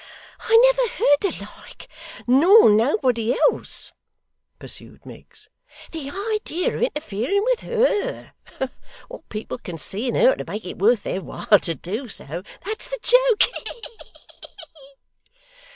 'I 0.39 0.57
never 0.57 0.91
heard 0.95 1.17
the 1.21 1.45
like, 1.59 1.87
nor 2.25 2.71
nobody 2.71 3.33
else,' 3.37 3.93
pursued 4.57 5.05
Miggs. 5.05 5.47
'The 5.91 6.09
idea 6.39 6.75
of 6.75 6.81
interfering 6.81 7.43
with 7.43 7.59
HER. 7.59 8.33
What 9.09 9.29
people 9.29 9.59
can 9.59 9.77
see 9.77 10.07
in 10.07 10.15
her 10.15 10.35
to 10.37 10.43
make 10.45 10.65
it 10.65 10.79
worth 10.79 11.03
their 11.03 11.21
while 11.21 11.59
to 11.59 11.75
do 11.75 12.09
so, 12.09 12.41
that's 12.65 12.87
the 12.87 12.97
joke 13.03 13.43
he 13.43 13.53
he 13.53 13.81
he! 13.91 14.97